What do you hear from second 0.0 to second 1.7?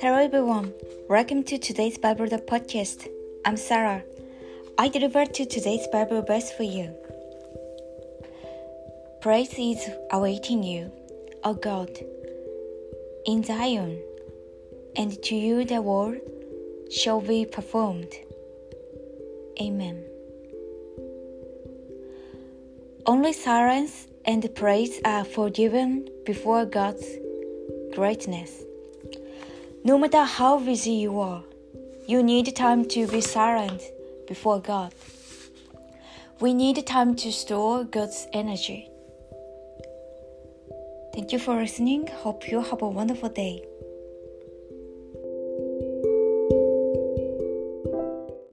Hello everyone, welcome to